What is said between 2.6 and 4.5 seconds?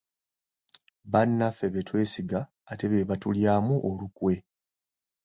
ate be batulyamu olukwe.